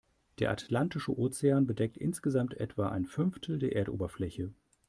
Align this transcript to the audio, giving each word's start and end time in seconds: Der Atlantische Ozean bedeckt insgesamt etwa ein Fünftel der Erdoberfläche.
Der 0.39 0.49
Atlantische 0.49 1.15
Ozean 1.15 1.67
bedeckt 1.67 1.95
insgesamt 1.95 2.55
etwa 2.59 2.89
ein 2.89 3.05
Fünftel 3.05 3.59
der 3.59 3.75
Erdoberfläche. 3.75 4.51